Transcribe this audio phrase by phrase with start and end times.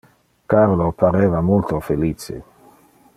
[0.53, 2.43] Carolo pareva multo felice.